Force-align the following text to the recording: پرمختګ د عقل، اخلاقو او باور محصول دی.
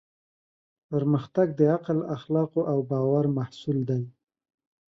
پرمختګ 0.89 1.47
د 1.59 1.61
عقل، 1.75 1.97
اخلاقو 2.15 2.61
او 2.71 2.77
باور 2.89 3.25
محصول 3.37 3.77
دی. 3.89 4.03